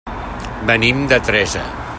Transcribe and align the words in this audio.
Venim 0.71 1.05
de 1.13 1.21
Teresa. 1.31 1.67